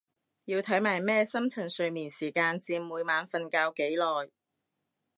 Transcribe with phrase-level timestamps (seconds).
[0.45, 4.31] 要睇埋咩深層睡眠時間佔每晚瞓覺幾耐？